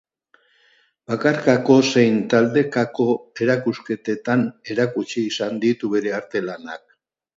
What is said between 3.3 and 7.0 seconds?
erakusketetan erakutsi izan ditu bere artelanak.